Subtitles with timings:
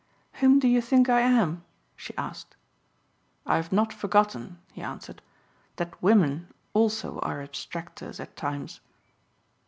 [0.41, 1.63] "Whom do you think I am?"
[1.95, 2.55] she asked.
[3.45, 5.21] "I have not forgotten," he answered,
[5.75, 8.79] "that women also are abstractors at times."